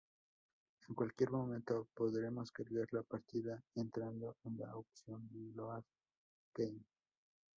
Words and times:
En 0.89 0.95
cualquier 0.95 1.29
momento 1.29 1.87
podremos 1.93 2.51
cargar 2.51 2.87
la 2.91 3.03
partida 3.03 3.61
entrando 3.75 4.35
en 4.45 4.57
la 4.57 4.75
opción 4.75 5.29
Load 5.53 5.83
Game. 6.55 6.81